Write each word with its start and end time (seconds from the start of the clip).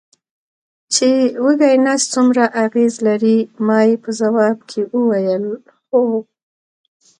چې 0.93 1.09
وږی 1.45 1.75
نس 1.85 2.01
څومره 2.13 2.43
اغېز 2.65 2.93
لري، 3.07 3.37
ما 3.65 3.79
یې 3.87 3.95
په 4.03 4.09
ځواب 4.19 4.57
کې 4.69 4.81
وویل: 4.95 5.45
هو. 5.95 6.05